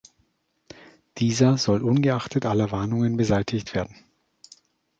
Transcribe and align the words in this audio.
Dieser 1.19 1.59
soll 1.59 1.83
ungeachtet 1.83 2.47
aller 2.47 2.71
Warnungen 2.71 3.17
beseitigt 3.17 3.75
werden. 3.75 3.93